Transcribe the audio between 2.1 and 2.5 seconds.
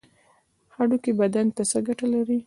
لري؟